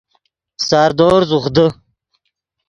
ساردور 0.67 1.21
زوخ 1.29 1.45
دے 1.55 1.67